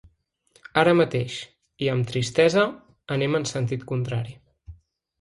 [0.83, 1.35] Ara mateix,
[1.87, 2.65] i amb tristesa,
[3.19, 4.39] anem en sentit contrari.